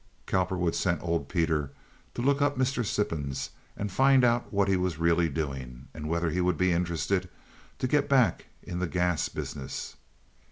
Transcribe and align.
Cowperwood 0.25 0.73
sent 0.73 0.99
old 1.03 1.29
Peter 1.29 1.69
to 2.15 2.23
look 2.23 2.41
up 2.41 2.57
Mr. 2.57 2.83
Sippens 2.83 3.51
and 3.77 3.91
find 3.91 4.23
out 4.23 4.51
what 4.51 4.67
he 4.67 4.75
was 4.75 4.97
really 4.97 5.29
doing, 5.29 5.89
and 5.93 6.09
whether 6.09 6.31
he 6.31 6.41
would 6.41 6.57
be 6.57 6.71
interested 6.73 7.29
to 7.77 7.87
get 7.87 8.09
back 8.09 8.47
in 8.63 8.79
the 8.79 8.87
gas 8.87 9.29
business. 9.29 9.97